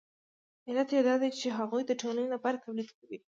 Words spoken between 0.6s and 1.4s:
علت یې دا دی